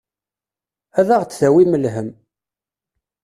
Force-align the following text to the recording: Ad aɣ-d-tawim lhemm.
Ad 0.99 1.07
aɣ-d-tawim 1.15 1.73
lhemm. 1.83 2.09